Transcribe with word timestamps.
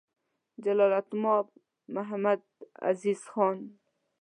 جلالتمآب 0.65 1.47
محمدعزیز 1.95 3.21
خان: 3.33 3.57